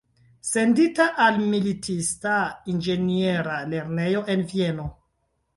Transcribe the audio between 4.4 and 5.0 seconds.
Vieno.